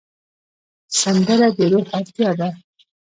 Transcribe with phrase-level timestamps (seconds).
[1.01, 2.49] سندره د روح اړتیا ده